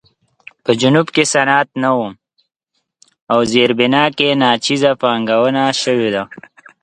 [0.63, 2.01] په جنوب کې صنعت نه و
[3.33, 6.23] او زیربنا کې ناچیزه پانګونه شوې وه.